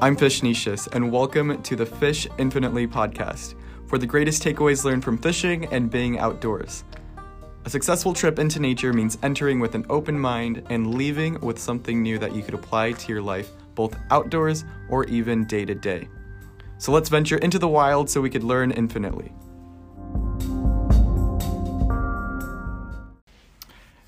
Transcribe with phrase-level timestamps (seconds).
[0.00, 3.56] I'm Fish Nicious, and welcome to the Fish Infinitely podcast
[3.88, 6.84] for the greatest takeaways learned from fishing and being outdoors.
[7.64, 12.00] A successful trip into nature means entering with an open mind and leaving with something
[12.00, 16.08] new that you could apply to your life, both outdoors or even day to day.
[16.78, 19.32] So let's venture into the wild so we could learn infinitely.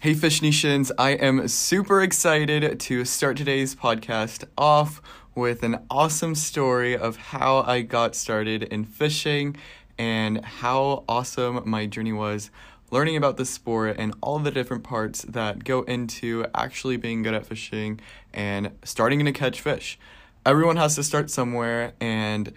[0.03, 5.03] Hey, Fish Nations, I am super excited to start today's podcast off
[5.41, 9.57] with an awesome story of how I got started in fishing
[9.97, 12.51] and how awesome my journey was
[12.91, 17.33] learning about the sport and all the different parts that go into actually being good
[17.33, 17.99] at fishing
[18.35, 19.99] and starting to catch fish.
[20.45, 22.53] Everyone has to start somewhere, and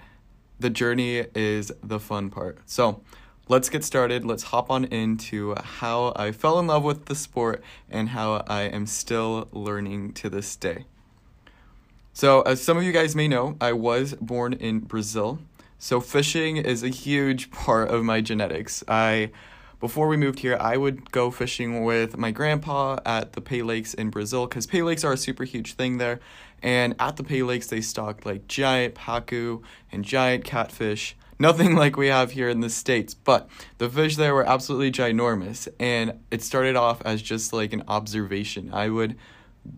[0.60, 2.58] the journey is the fun part.
[2.66, 3.02] So,
[3.48, 4.26] let's get started.
[4.26, 8.64] Let's hop on into how I fell in love with the sport and how I
[8.64, 10.86] am still learning to this day.
[12.16, 15.40] So, as some of you guys may know, I was born in Brazil.
[15.80, 18.84] So, fishing is a huge part of my genetics.
[18.88, 19.32] I
[19.80, 23.94] before we moved here, I would go fishing with my grandpa at the Pay Lakes
[23.94, 26.22] in Brazil because Pay Lakes are a super huge thing there.
[26.62, 31.18] And at the Pay Lakes, they stock like giant pacu and giant catfish.
[31.40, 35.68] Nothing like we have here in the States, but the fish there were absolutely ginormous.
[35.80, 38.70] And it started off as just like an observation.
[38.72, 39.18] I would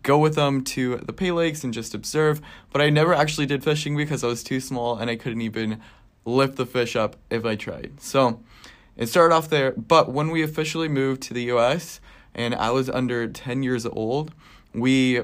[0.04, 2.42] go with them to the Pay Lakes and just observe.
[2.72, 5.82] But I never actually did fishing because I was too small and I couldn't even
[6.26, 8.02] lift the fish up if I tried.
[8.02, 8.42] So
[8.98, 9.72] it started off there.
[9.72, 12.00] But when we officially moved to the US
[12.34, 14.34] and I was under 10 years old,
[14.74, 15.22] we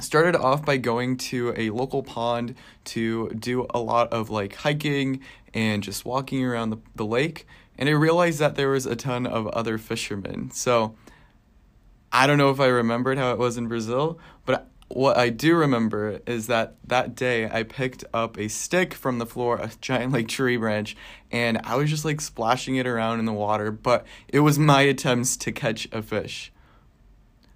[0.00, 2.54] started off by going to a local pond
[2.84, 5.20] to do a lot of like hiking
[5.54, 7.46] and just walking around the, the lake
[7.78, 10.94] and i realized that there was a ton of other fishermen so
[12.12, 15.56] I don't know if I remembered how it was in Brazil, but what I do
[15.56, 20.12] remember is that that day I picked up a stick from the floor, a giant
[20.12, 20.96] like tree branch,
[21.32, 24.82] and I was just like splashing it around in the water, but it was my
[24.82, 26.52] attempts to catch a fish.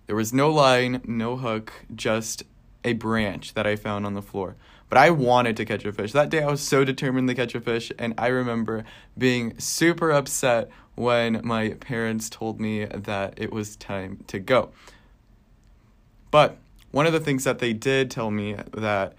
[0.06, 2.42] There was no line, no hook, just
[2.82, 4.56] a branch that I found on the floor.
[4.90, 6.12] But I wanted to catch a fish.
[6.12, 8.84] That day I was so determined to catch a fish, and I remember
[9.16, 14.70] being super upset when my parents told me that it was time to go.
[16.30, 16.58] But
[16.90, 19.14] one of the things that they did tell me that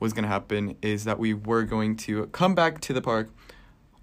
[0.00, 3.30] was going to happen is that we were going to come back to the park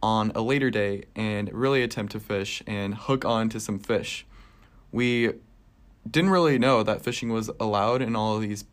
[0.02, 4.26] on a later day and really attempt to fish and hook on to some fish.
[4.94, 5.34] We
[6.10, 8.64] didn't really know that fishing was allowed in all of these,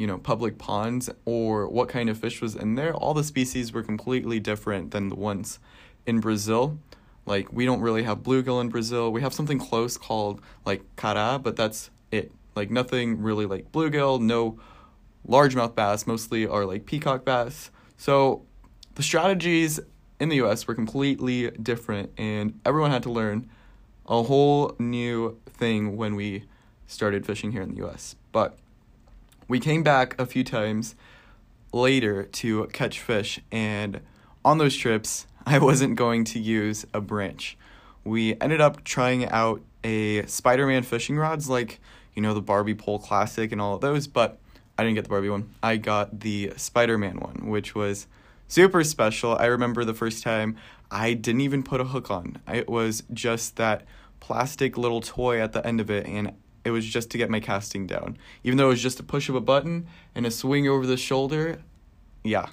[0.00, 2.94] you know, public ponds or what kind of fish was in there.
[2.94, 5.58] All the species were completely different than the ones
[6.06, 6.78] in Brazil.
[7.26, 9.12] Like we don't really have bluegill in Brazil.
[9.12, 12.32] We have something close called like cara, but that's it.
[12.56, 14.58] Like nothing really like bluegill, no
[15.28, 17.70] largemouth bass, mostly are like peacock bass.
[17.98, 18.46] So
[18.94, 19.80] the strategies
[20.18, 23.50] in the US were completely different and everyone had to learn
[24.06, 26.44] a whole new thing when we
[26.86, 28.16] started fishing here in the US.
[28.32, 28.56] But
[29.50, 30.94] we came back a few times
[31.72, 34.00] later to catch fish and
[34.44, 37.58] on those trips I wasn't going to use a branch.
[38.04, 41.80] We ended up trying out a Spider Man fishing rods, like,
[42.14, 44.38] you know, the Barbie Pole Classic and all of those, but
[44.78, 45.52] I didn't get the Barbie one.
[45.62, 48.06] I got the Spider Man one, which was
[48.46, 49.36] super special.
[49.36, 50.56] I remember the first time
[50.92, 53.82] I didn't even put a hook on, it was just that
[54.20, 56.34] plastic little toy at the end of it, and
[56.64, 58.18] it was just to get my casting down.
[58.44, 60.96] Even though it was just a push of a button and a swing over the
[60.96, 61.62] shoulder,
[62.22, 62.46] yeah,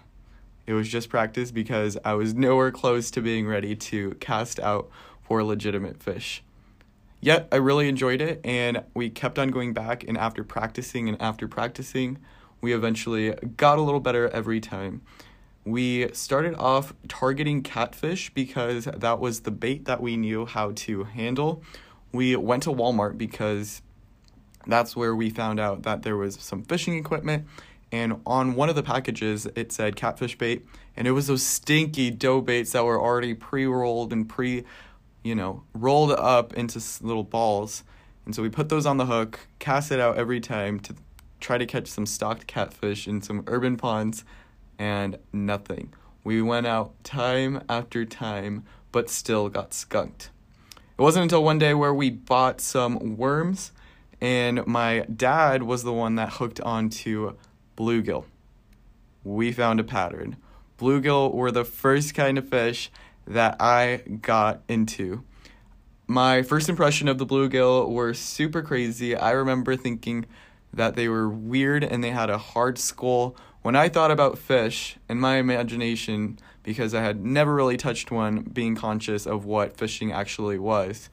[0.65, 4.89] it was just practice because I was nowhere close to being ready to cast out
[5.21, 6.43] for legitimate fish.
[7.19, 11.19] Yet I really enjoyed it and we kept on going back and after practicing and
[11.21, 12.19] after practicing,
[12.61, 15.01] we eventually got a little better every time.
[15.65, 21.03] We started off targeting catfish because that was the bait that we knew how to
[21.03, 21.63] handle.
[22.13, 23.81] We went to Walmart because
[24.71, 27.45] that's where we found out that there was some fishing equipment
[27.91, 30.65] and on one of the packages it said catfish bait
[30.97, 34.65] and it was those stinky dough baits that were already pre-rolled and pre
[35.23, 37.83] you know rolled up into little balls.
[38.25, 40.95] And so we put those on the hook cast it out every time to
[41.39, 44.25] try to catch some stocked catfish in some urban ponds
[44.79, 45.93] and nothing.
[46.23, 50.31] We went out time after time but still got skunked.
[50.75, 53.71] It wasn't until one day where we bought some worms
[54.21, 57.35] and my dad was the one that hooked onto
[57.75, 58.25] bluegill.
[59.23, 60.37] We found a pattern.
[60.77, 62.91] Bluegill were the first kind of fish
[63.25, 65.23] that I got into.
[66.07, 69.15] My first impression of the bluegill were super crazy.
[69.15, 70.25] I remember thinking
[70.73, 73.35] that they were weird and they had a hard skull.
[73.61, 78.41] When I thought about fish in my imagination, because I had never really touched one,
[78.41, 81.09] being conscious of what fishing actually was,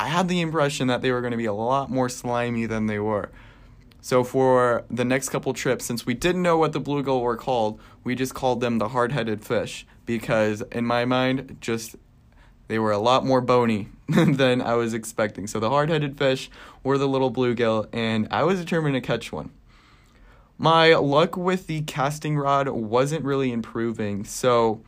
[0.00, 2.86] I had the impression that they were going to be a lot more slimy than
[2.86, 3.28] they were.
[4.00, 7.78] So for the next couple trips, since we didn't know what the bluegill were called,
[8.02, 11.96] we just called them the hard-headed fish because in my mind, just
[12.68, 15.46] they were a lot more bony than I was expecting.
[15.46, 16.50] So the hard-headed fish
[16.82, 19.50] were the little bluegill, and I was determined to catch one.
[20.56, 24.80] My luck with the casting rod wasn't really improving, so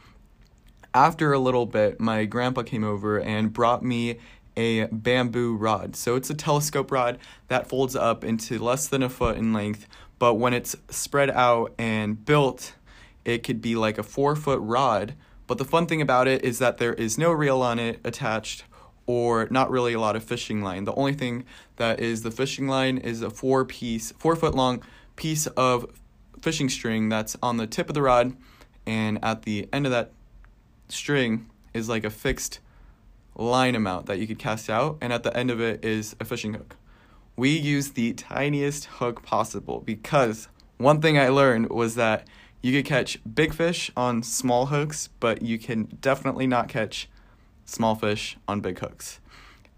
[0.94, 4.18] after a little bit, my grandpa came over and brought me
[4.56, 5.96] a bamboo rod.
[5.96, 7.18] So it's a telescope rod
[7.48, 9.86] that folds up into less than a foot in length,
[10.18, 12.74] but when it's spread out and built,
[13.24, 15.14] it could be like a four foot rod.
[15.46, 18.64] But the fun thing about it is that there is no reel on it attached
[19.06, 20.84] or not really a lot of fishing line.
[20.84, 21.44] The only thing
[21.76, 24.82] that is the fishing line is a four piece, four foot long
[25.16, 25.86] piece of
[26.40, 28.36] fishing string that's on the tip of the rod,
[28.86, 30.12] and at the end of that
[30.88, 32.60] string is like a fixed
[33.36, 36.24] line amount that you could cast out, and at the end of it is a
[36.24, 36.76] fishing hook.
[37.36, 42.26] We use the tiniest hook possible because one thing I learned was that
[42.60, 47.08] you could catch big fish on small hooks, but you can definitely not catch
[47.64, 49.20] small fish on big hooks.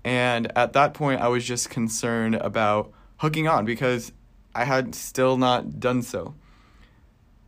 [0.04, 4.12] And at that point, I was just concerned about hooking on because
[4.54, 6.34] I had still not done so.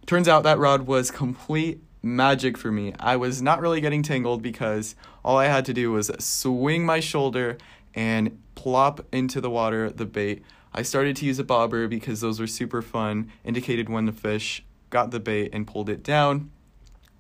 [0.06, 2.94] Turns out that rod was complete magic for me.
[2.98, 4.94] I was not really getting tangled because
[5.24, 7.58] all I had to do was swing my shoulder
[7.94, 10.42] and plop into the water the bait.
[10.72, 14.64] I started to use a bobber because those were super fun, indicated when the fish
[14.90, 16.50] got the bait and pulled it down.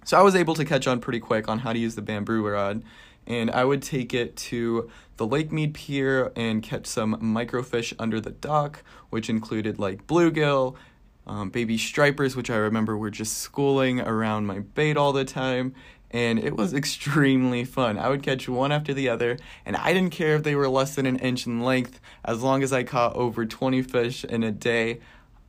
[0.04, 2.46] So I was able to catch on pretty quick on how to use the bamboo
[2.46, 2.82] rod.
[3.26, 8.20] And I would take it to the Lake Mead Pier and catch some microfish under
[8.20, 10.76] the dock, which included like bluegill,
[11.26, 15.74] um, baby stripers, which I remember were just schooling around my bait all the time.
[16.10, 17.98] And it was extremely fun.
[17.98, 20.94] I would catch one after the other, and I didn't care if they were less
[20.94, 22.00] than an inch in length.
[22.24, 25.00] As long as I caught over 20 fish in a day,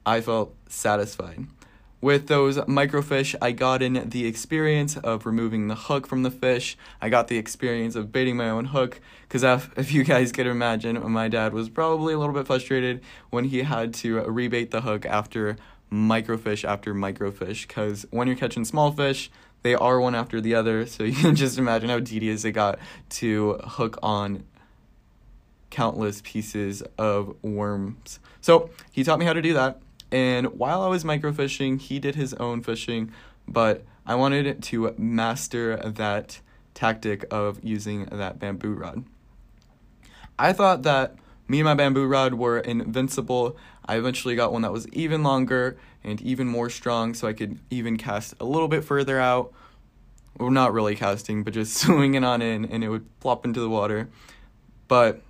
[0.06, 1.47] I felt satisfied.
[1.99, 6.77] With those microfish, I got in the experience of removing the hook from the fish.
[7.01, 9.01] I got the experience of baiting my own hook.
[9.23, 13.01] Because if, if you guys could imagine, my dad was probably a little bit frustrated
[13.31, 15.57] when he had to rebait the hook after
[15.91, 17.67] microfish after microfish.
[17.67, 19.31] Because when you're catching small fish,
[19.63, 20.85] they are one after the other.
[20.85, 22.77] So you can just imagine how tedious it got
[23.09, 24.44] to hook on
[25.71, 28.19] countless pieces of worms.
[28.39, 29.81] So he taught me how to do that
[30.12, 33.12] and while I was microfishing, he did his own fishing,
[33.48, 36.39] but I wanted to master that
[36.74, 39.04] tactic of using that bamboo rod.
[40.39, 41.15] I thought that
[41.48, 43.57] me and my bamboo rod were invincible.
[43.86, 47.59] I eventually got one that was even longer and even more strong, so I could
[47.69, 49.51] even cast a little bit further out.
[50.38, 53.69] Well, not really casting, but just swinging on in, and it would plop into the
[53.69, 54.07] water.
[54.88, 55.21] But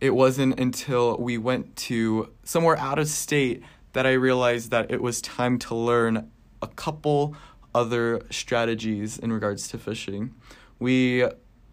[0.00, 5.02] it wasn't until we went to somewhere out of state that I realized that it
[5.02, 6.30] was time to learn
[6.60, 7.36] a couple
[7.74, 10.34] other strategies in regards to fishing.
[10.78, 11.26] We,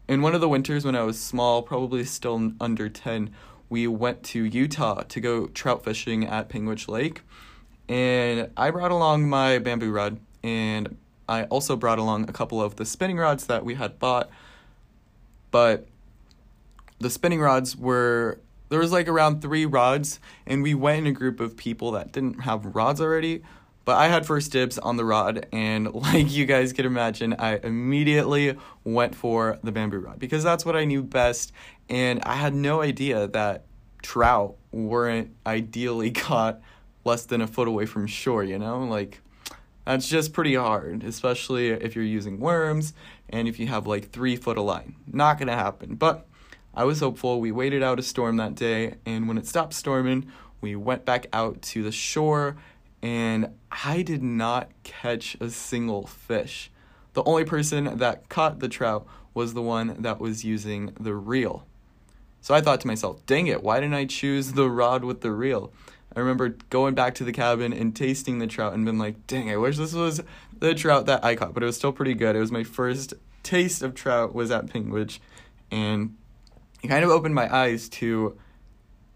[0.07, 3.31] in one of the winters when I was small, probably still under 10,
[3.69, 7.21] we went to Utah to go trout fishing at Panguitch Lake.
[7.87, 12.75] And I brought along my bamboo rod, and I also brought along a couple of
[12.75, 14.29] the spinning rods that we had bought.
[15.51, 15.87] But
[16.99, 18.39] the spinning rods were
[18.69, 22.11] there was like around three rods, and we went in a group of people that
[22.11, 23.43] didn't have rods already.
[23.85, 27.57] But I had first dibs on the rod, and like you guys can imagine, I
[27.57, 31.51] immediately went for the bamboo rod because that's what I knew best.
[31.89, 33.65] And I had no idea that
[34.01, 36.61] trout weren't ideally caught
[37.03, 38.83] less than a foot away from shore, you know?
[38.83, 39.21] Like,
[39.85, 42.93] that's just pretty hard, especially if you're using worms
[43.29, 44.95] and if you have like three foot of line.
[45.11, 45.95] Not gonna happen.
[45.95, 46.27] But
[46.73, 47.39] I was hopeful.
[47.39, 51.27] We waited out a storm that day, and when it stopped storming, we went back
[51.33, 52.57] out to the shore,
[53.01, 56.71] and I did not catch a single fish.
[57.13, 61.65] The only person that caught the trout was the one that was using the reel.
[62.41, 65.31] So I thought to myself, dang it, why didn't I choose the rod with the
[65.31, 65.73] reel?
[66.15, 69.51] I remember going back to the cabin and tasting the trout and been like, dang,
[69.51, 70.21] I wish this was
[70.57, 72.35] the trout that I caught, but it was still pretty good.
[72.35, 75.19] It was my first taste of trout was at Panguitch,
[75.69, 76.15] and
[76.83, 78.37] it kind of opened my eyes to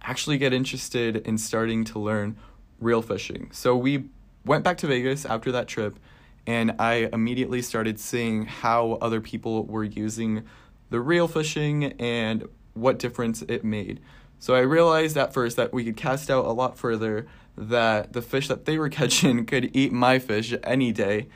[0.01, 2.37] actually get interested in starting to learn
[2.79, 3.49] real fishing.
[3.51, 4.05] So we
[4.45, 5.97] went back to Vegas after that trip
[6.45, 10.43] and I immediately started seeing how other people were using
[10.89, 14.01] the real fishing and what difference it made.
[14.39, 17.27] So I realized at first that we could cast out a lot further,
[17.57, 21.29] that the fish that they were catching could eat my fish any day.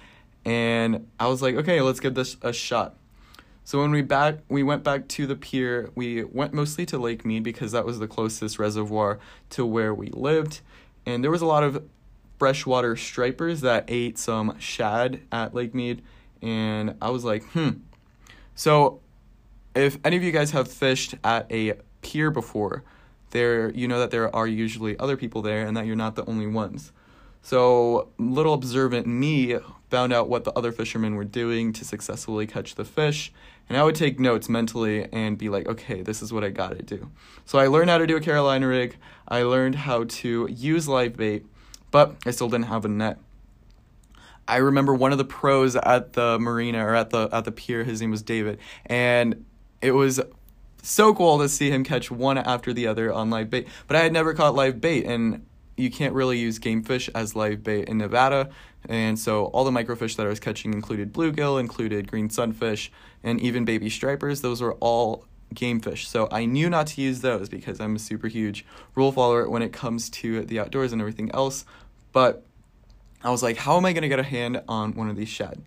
[0.43, 2.97] And I was like, okay, let's give this a shot.
[3.67, 7.25] So when we back we went back to the pier, we went mostly to Lake
[7.25, 9.19] Mead because that was the closest reservoir
[9.49, 10.61] to where we lived.
[11.05, 11.83] And there was a lot of
[12.39, 16.01] freshwater stripers that ate some shad at Lake Mead
[16.41, 17.71] and I was like, hmm.
[18.55, 19.01] So
[19.75, 22.85] if any of you guys have fished at a pier before,
[23.31, 26.23] there you know that there are usually other people there and that you're not the
[26.23, 26.93] only ones.
[27.41, 29.57] So little observant me
[29.89, 33.31] found out what the other fishermen were doing to successfully catch the fish,
[33.69, 36.81] and I would take notes mentally and be like, okay, this is what I gotta
[36.81, 37.11] do.
[37.45, 38.97] So I learned how to do a Carolina rig.
[39.27, 41.45] I learned how to use live bait,
[41.91, 43.19] but I still didn't have a net.
[44.47, 47.83] I remember one of the pros at the marina or at the at the pier.
[47.83, 49.45] His name was David, and
[49.81, 50.21] it was
[50.81, 53.67] so cool to see him catch one after the other on live bait.
[53.87, 55.45] But I had never caught live bait, and
[55.77, 58.49] you can't really use game fish as live bait in Nevada.
[58.89, 62.91] And so all the microfish that I was catching included bluegill, included green sunfish,
[63.23, 64.41] and even baby stripers.
[64.41, 66.07] Those were all game fish.
[66.07, 68.65] So I knew not to use those because I'm a super huge
[68.95, 71.65] rule follower when it comes to the outdoors and everything else.
[72.11, 72.43] But
[73.23, 75.29] I was like, how am I going to get a hand on one of these
[75.29, 75.61] shad?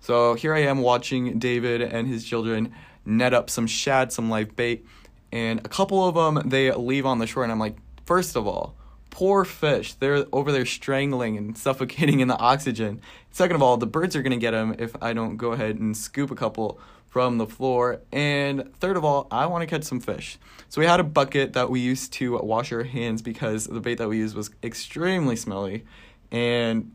[0.00, 2.74] So here I am watching David and his children
[3.06, 4.86] net up some shad, some live bait,
[5.32, 8.46] and a couple of them they leave on the shore, and I'm like, first of
[8.46, 8.74] all,
[9.14, 13.00] poor fish, they're over there strangling and suffocating in the oxygen.
[13.30, 15.96] Second of all, the birds are gonna get them if I don't go ahead and
[15.96, 18.00] scoop a couple from the floor.
[18.10, 20.36] And third of all, I want to catch some fish.
[20.68, 23.98] So we had a bucket that we used to wash our hands because the bait
[23.98, 25.84] that we used was extremely smelly.
[26.32, 26.90] And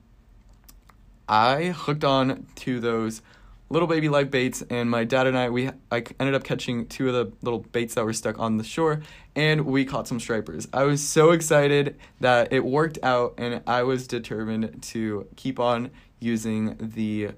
[1.30, 3.22] I hooked on to those
[3.70, 7.10] little baby live baits and my dad and I we I ended up catching two
[7.10, 9.02] of the little baits that were stuck on the shore
[9.36, 10.68] and we caught some stripers.
[10.74, 15.92] I was so excited that it worked out and I was determined to keep on
[16.20, 17.32] using the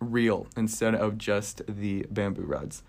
[0.00, 2.82] reel instead of just the bamboo rods.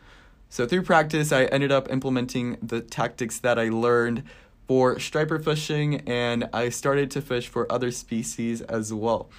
[0.49, 4.23] So through practice I ended up implementing the tactics that I learned
[4.67, 9.29] for striper fishing and I started to fish for other species as well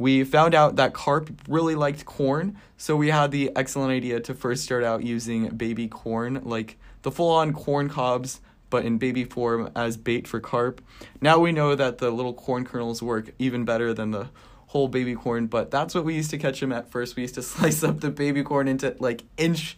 [0.00, 4.34] we found out that carp really liked corn, so we had the excellent idea to
[4.34, 8.40] first start out using baby corn, like the full on corn cobs,
[8.70, 10.80] but in baby form as bait for carp.
[11.20, 14.30] Now we know that the little corn kernels work even better than the
[14.68, 17.14] whole baby corn, but that's what we used to catch them at first.
[17.14, 19.76] We used to slice up the baby corn into like inch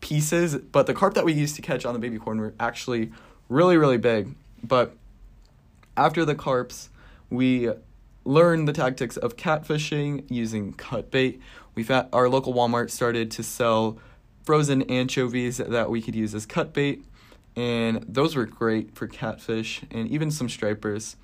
[0.00, 3.10] pieces, but the carp that we used to catch on the baby corn were actually
[3.48, 4.36] really, really big.
[4.62, 4.94] But
[5.96, 6.90] after the carps,
[7.28, 7.70] we
[8.24, 11.40] learn the tactics of catfishing using cut bait.
[11.74, 13.98] We found our local Walmart started to sell
[14.44, 17.04] frozen anchovies that we could use as cut bait,
[17.56, 21.16] and those were great for catfish and even some stripers.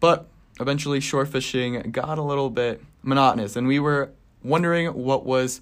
[0.00, 0.28] But
[0.60, 4.10] eventually, shore fishing got a little bit monotonous, and we were
[4.42, 5.60] wondering what was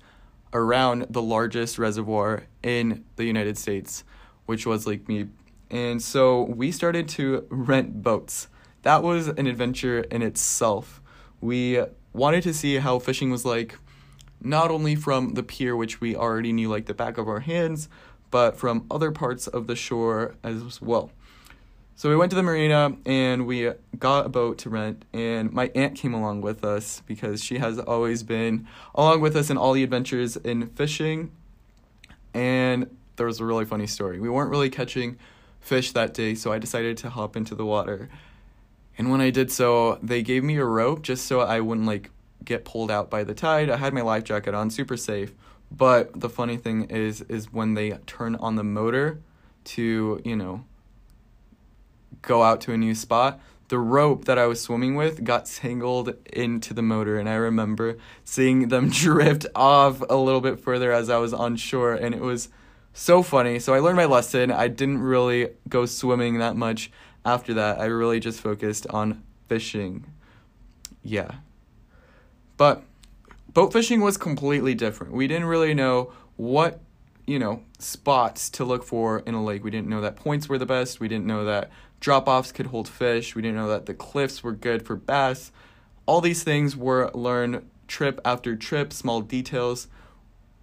[0.53, 4.05] around the largest reservoir in the United States,
[4.47, 5.31] which was Lake Mead.
[5.71, 8.49] And so we started to rent boats
[8.85, 11.03] that was an adventure in itself.
[11.41, 13.79] We wanted to see how fishing was like,
[14.41, 17.89] not only from the pier, which we already knew like the back of our hands,
[18.31, 21.11] but from other parts of the shore as well.
[21.97, 25.71] So we went to the marina and we got a boat to rent, and my
[25.75, 29.73] aunt came along with us because she has always been along with us in all
[29.73, 31.31] the adventures in fishing.
[32.35, 34.19] And there was a really funny story.
[34.19, 35.19] We weren't really catching
[35.61, 38.11] fish that day, so I decided to hop into the water.
[38.97, 42.11] And when I did so, they gave me a rope just so I wouldn't like
[42.45, 43.71] get pulled out by the tide.
[43.71, 45.35] I had my life jacket on, super safe.
[45.71, 49.21] But the funny thing is is when they turn on the motor
[49.65, 50.65] to, you know,
[52.23, 56.15] go out to a new spot, the rope that I was swimming with got tangled
[56.33, 61.11] into the motor and I remember seeing them drift off a little bit further as
[61.11, 62.51] I was on shore and it was
[62.93, 63.59] so funny.
[63.59, 64.53] So I learned my lesson.
[64.53, 66.91] I didn't really go swimming that much
[67.25, 70.05] after that, I really just focused on fishing.
[71.03, 71.31] Yeah.
[72.57, 72.83] But
[73.53, 75.13] boat fishing was completely different.
[75.13, 76.81] We didn't really know what,
[77.27, 79.65] you know, spots to look for in a lake.
[79.65, 81.01] We didn't know that points were the best.
[81.01, 83.35] We didn't know that drop offs could hold fish.
[83.35, 85.51] We didn't know that the cliffs were good for bass.
[86.07, 89.89] All these things were learned trip after trip, small details.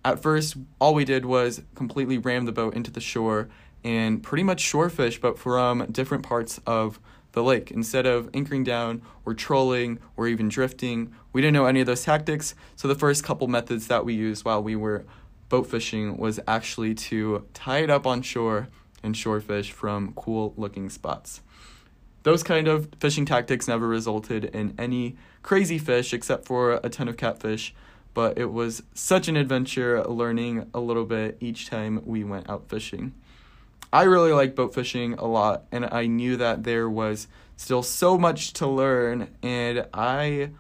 [0.04, 3.50] At first, all we did was completely ram the boat into the shore
[3.84, 7.00] and pretty much shore fish, but from different parts of
[7.32, 7.72] the lake.
[7.72, 12.04] Instead of anchoring down or trolling or even drifting, we didn't know any of those
[12.04, 12.56] tactics.
[12.76, 15.06] So the first couple methods that we used while we were
[15.50, 18.70] boat fishing was actually to tie it up on shore
[19.04, 21.42] and shore fish from cool looking spots.
[22.24, 27.08] Those kind of fishing tactics never resulted in any crazy fish except for a ton
[27.08, 27.74] of catfish,
[28.14, 32.70] but it was such an adventure learning a little bit each time we went out
[32.70, 33.14] fishing.
[33.94, 38.18] I really like boat fishing a lot, and I knew that there was still so
[38.18, 40.52] much to learn, and I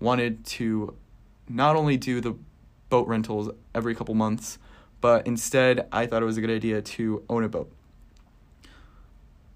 [0.00, 0.96] wanted to
[1.48, 2.36] not only do the
[2.88, 4.58] boat rentals every couple months,
[5.00, 7.70] but instead I thought it was a good idea to own a boat.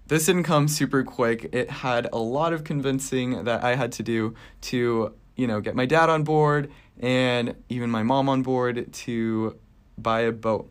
[0.07, 1.49] This didn't come super quick.
[1.53, 5.75] It had a lot of convincing that I had to do to, you know, get
[5.75, 9.57] my dad on board and even my mom on board to
[9.97, 10.69] buy a boat.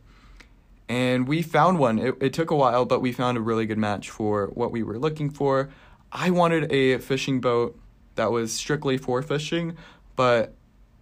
[0.93, 1.99] And we found one.
[1.99, 4.83] It, it took a while, but we found a really good match for what we
[4.83, 5.71] were looking for.
[6.13, 7.81] I wanted a fishing boat
[8.17, 9.79] that was strictly for fishing,
[10.17, 10.53] but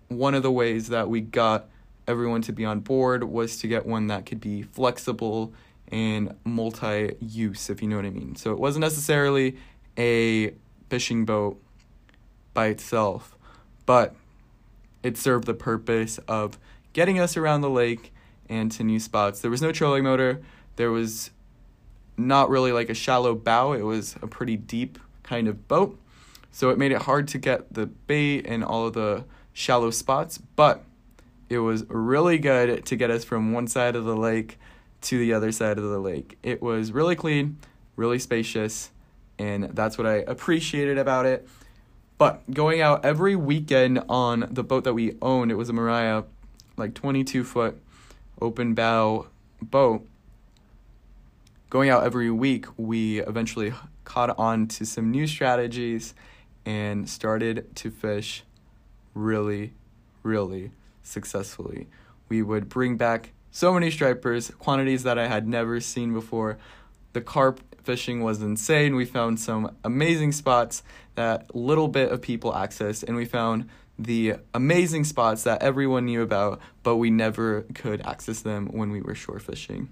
[0.07, 1.69] one of the ways that we got
[2.07, 5.53] everyone to be on board was to get one that could be flexible
[5.89, 8.37] and multi use, if you know what I mean.
[8.37, 9.57] So it wasn't necessarily
[9.99, 10.55] a
[10.89, 11.61] fishing boat
[12.55, 13.37] by itself,
[13.87, 14.15] but
[15.03, 16.61] it served the purpose of
[16.93, 18.13] getting us around the lake
[18.51, 19.41] and to new spots.
[19.41, 20.43] There was no trolling motor,
[20.77, 21.31] there was
[22.19, 25.99] not really like a shallow bow, it was a pretty deep kind of boat.
[26.53, 30.37] So it made it hard to get the bait and all of the shallow spots,
[30.37, 30.85] but
[31.49, 34.59] it was really good to get us from one side of the lake
[35.03, 36.37] to the other side of the lake.
[36.43, 37.59] It was really clean,
[37.97, 38.91] really spacious,
[39.39, 41.49] and that's what I appreciated about it.
[42.19, 46.25] But going out every weekend on the boat that we owned, it was a Mariah,
[46.77, 47.81] like 22 foot
[48.41, 49.27] open bow
[49.63, 50.07] boat.
[51.69, 53.73] Going out every week, we eventually
[54.05, 56.15] caught on to some new strategies
[56.67, 58.45] and started to fish
[59.15, 59.73] really,
[60.23, 61.89] really successfully.
[62.29, 66.59] We would bring back so many stripers, quantities that I had never seen before.
[67.13, 68.95] The carp fishing was insane.
[68.95, 70.83] We found some amazing spots
[71.15, 73.69] that little bit of people accessed, and we found
[74.03, 79.01] the amazing spots that everyone knew about, but we never could access them when we
[79.01, 79.89] were shore fishing.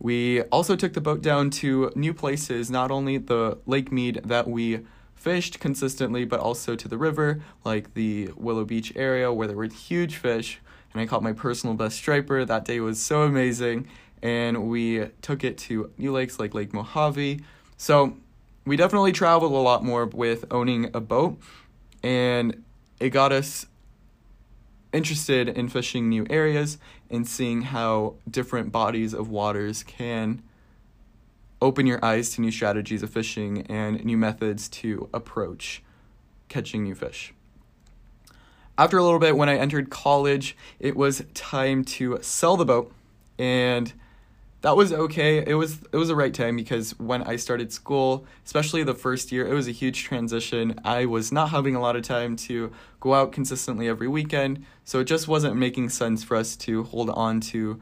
[0.00, 4.48] We also took the boat down to new places, not only the Lake Mead that
[4.48, 4.80] we
[5.14, 9.66] fished consistently, but also to the river, like the Willow Beach area where there were
[9.66, 10.60] huge fish.
[10.92, 12.44] And I caught my personal best striper.
[12.44, 13.88] That day was so amazing.
[14.22, 17.40] And we took it to new lakes like Lake Mojave.
[17.76, 18.16] So
[18.64, 21.40] we definitely traveled a lot more with owning a boat.
[22.02, 22.64] And
[23.00, 23.66] it got us
[24.92, 26.78] interested in fishing new areas
[27.10, 30.42] and seeing how different bodies of waters can
[31.60, 35.82] open your eyes to new strategies of fishing and new methods to approach
[36.48, 37.34] catching new fish.
[38.76, 42.92] After a little bit, when I entered college, it was time to sell the boat,
[43.38, 43.92] and
[44.60, 45.44] that was okay.
[45.46, 49.30] It was it was the right time because when I started school, especially the first
[49.30, 50.80] year, it was a huge transition.
[50.84, 54.98] I was not having a lot of time to go out consistently every weekend, so
[55.00, 57.80] it just wasn't making sense for us to hold on to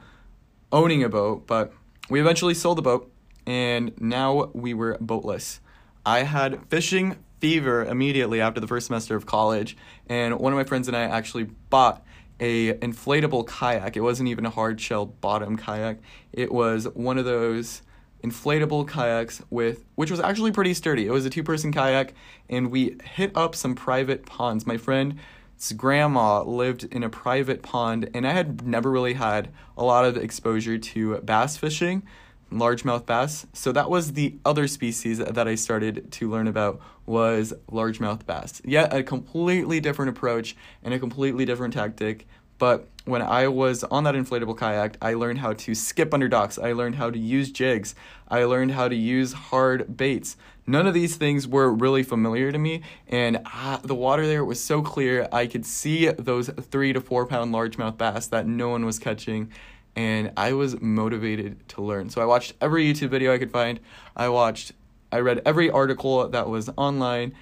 [0.70, 1.46] owning a boat.
[1.46, 1.72] But
[2.10, 3.10] we eventually sold the boat
[3.46, 5.60] and now we were boatless.
[6.04, 9.76] I had fishing fever immediately after the first semester of college,
[10.08, 12.04] and one of my friends and I actually bought
[12.40, 13.96] a inflatable kayak.
[13.96, 15.99] It wasn't even a hard shell bottom kayak.
[16.33, 17.83] It was one of those
[18.25, 21.07] inflatable kayaks with which was actually pretty sturdy.
[21.07, 22.14] It was a two-person kayak
[22.49, 24.66] and we hit up some private ponds.
[24.66, 29.85] My friend's grandma lived in a private pond and I had never really had a
[29.85, 32.03] lot of exposure to bass fishing
[32.52, 33.46] largemouth bass.
[33.52, 38.62] So that was the other species that I started to learn about was largemouth bass.
[38.64, 42.26] Yet a completely different approach and a completely different tactic.
[42.59, 46.59] But when I was on that inflatable kayak, I learned how to skip under docks.
[46.59, 47.94] I learned how to use jigs.
[48.28, 50.37] I learned how to use hard baits.
[50.66, 54.61] None of these things were really familiar to me, and ah, the water there was
[54.61, 55.28] so clear.
[55.30, 59.52] I could see those three to four pound largemouth bass that no one was catching
[59.96, 62.11] and I was motivated to learn.
[62.11, 63.80] So I watched every YouTube video I could find.
[64.14, 64.72] I watched,
[65.11, 67.35] I read every article that was online,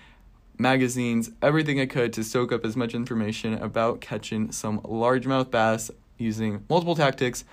[0.57, 5.91] magazines, everything I could to soak up as much information about catching some largemouth bass
[6.17, 7.45] using multiple tactics.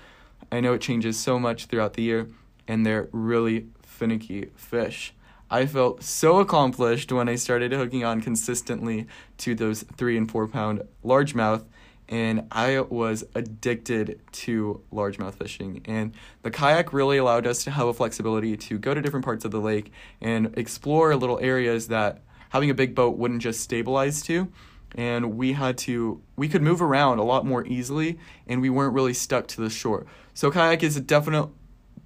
[0.52, 2.28] I know it changes so much throughout the year,
[2.68, 5.16] and they're really finicky fish.
[5.50, 9.08] I felt so accomplished when I started hooking on consistently
[9.40, 11.66] to those three and four pound largemouth
[12.12, 15.82] and I was addicted to largemouth fishing.
[15.86, 19.46] And the kayak really allowed us to have a flexibility to go to different parts
[19.46, 24.22] of the lake and explore little areas that having a big boat wouldn't just stabilize
[24.24, 24.52] to.
[24.94, 28.94] And we had to, we could move around a lot more easily and we weren't
[28.94, 30.06] really stuck to the shore.
[30.34, 31.48] So, kayak is a definite,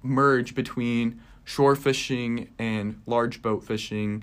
[0.04, 4.22] merge between shore fishing and large boat fishing.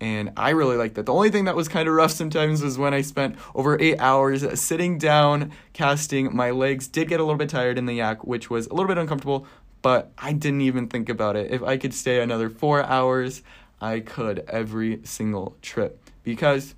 [0.00, 1.04] And I really like that.
[1.04, 3.98] The only thing that was kind of rough sometimes was when I spent over eight
[3.98, 6.34] hours sitting down casting.
[6.34, 8.88] My legs did get a little bit tired in the yak, which was a little
[8.88, 9.46] bit uncomfortable,
[9.82, 11.50] but I didn't even think about it.
[11.50, 13.42] If I could stay another four hours,
[13.80, 16.74] I could every single trip because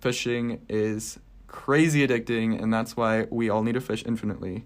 [0.00, 4.64] fishing is crazy addicting, and that's why we all need to fish infinitely.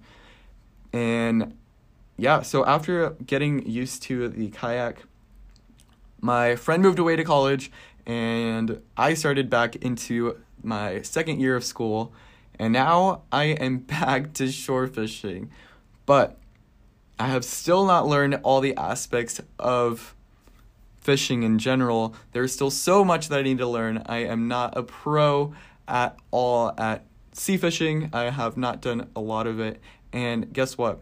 [0.92, 1.56] And
[2.16, 5.02] yeah, so after getting used to the kayak,
[6.26, 7.70] my friend moved away to college,
[8.04, 12.12] and I started back into my second year of school,
[12.58, 15.50] and now I am back to shore fishing.
[16.04, 16.36] But
[17.18, 20.16] I have still not learned all the aspects of
[21.00, 22.16] fishing in general.
[22.32, 24.02] There's still so much that I need to learn.
[24.06, 25.54] I am not a pro
[25.86, 28.10] at all at sea fishing.
[28.12, 29.80] I have not done a lot of it.
[30.12, 31.00] And guess what?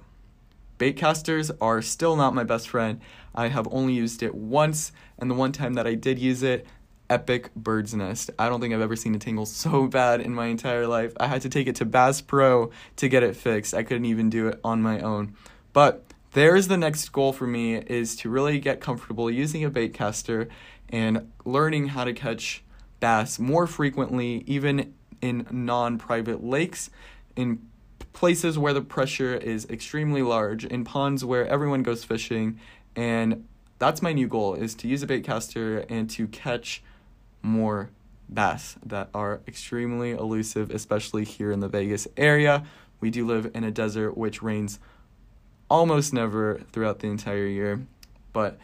[0.79, 3.01] Baitcasters are still not my best friend.
[3.35, 6.67] I have only used it once, and the one time that I did use it,
[7.11, 8.31] epic bird's nest.
[8.39, 11.13] I don't think I've ever seen a tingle so bad in my entire life.
[11.19, 13.75] I had to take it to Bass Pro to get it fixed.
[13.75, 15.35] I couldn't even do it on my own.
[15.73, 20.49] But there's the next goal for me is to really get comfortable using a baitcaster
[20.89, 22.63] and learning how to catch
[23.01, 26.91] bass more frequently, even in non private lakes,
[27.37, 27.61] in
[28.13, 32.59] places where the pressure is extremely large, in ponds where everyone goes fishing.
[32.97, 33.47] And
[33.79, 36.83] that's my new goal is to use a baitcaster and to catch
[37.43, 37.91] more
[38.29, 42.65] bass that are extremely elusive, especially here in the Vegas area.
[43.01, 44.79] We do live in a desert which rains
[45.69, 47.87] almost never throughout the entire year.
[48.33, 48.59] But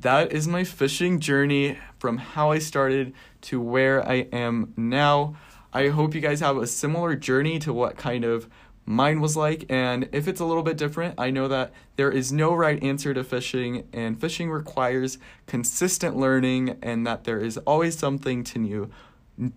[0.00, 5.36] that is my fishing journey from how I started to where I am now.
[5.72, 8.48] I hope you guys have a similar journey to what kind of
[8.86, 9.64] mine was like.
[9.68, 13.14] And if it's a little bit different, I know that there is no right answer
[13.14, 18.90] to fishing, and fishing requires consistent learning, and that there is always something to new,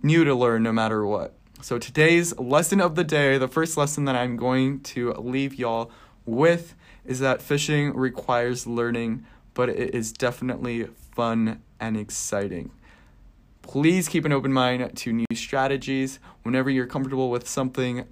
[0.01, 1.33] new to learn no matter what.
[1.61, 5.91] So today's lesson of the day, the first lesson that I'm going to leave y'all
[6.25, 9.25] with is that fishing requires learning
[9.57, 12.69] but it is definitely fun and exciting.
[13.63, 16.19] Please keep an open mind to new strategies.
[16.43, 18.05] Whenever you're comfortable with something,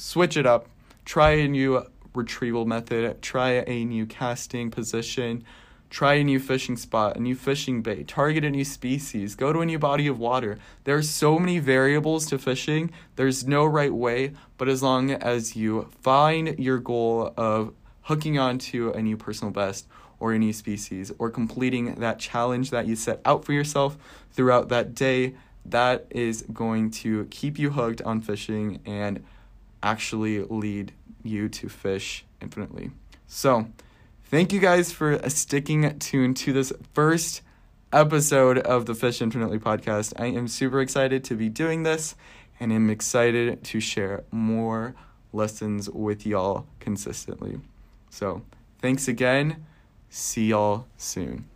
[0.00, 0.66] switch it up.
[1.04, 1.84] Try a new
[2.14, 5.44] retrieval method, try a new casting position,
[5.90, 9.60] try a new fishing spot, a new fishing bait, target a new species, go to
[9.60, 10.58] a new body of water.
[10.84, 12.90] There are so many variables to fishing.
[13.16, 18.90] There's no right way, but as long as you find your goal of hooking onto
[18.92, 19.86] a new personal best
[20.18, 23.96] or any species, or completing that challenge that you set out for yourself
[24.30, 25.34] throughout that day,
[25.64, 29.24] that is going to keep you hooked on fishing and
[29.82, 32.90] actually lead you to fish infinitely.
[33.26, 33.66] So,
[34.24, 37.42] thank you guys for sticking tuned to this first
[37.92, 40.12] episode of the Fish Infinitely podcast.
[40.16, 42.14] I am super excited to be doing this
[42.58, 44.94] and am excited to share more
[45.32, 47.60] lessons with y'all consistently.
[48.10, 48.42] So,
[48.80, 49.64] thanks again.
[50.08, 51.49] See y'all soon.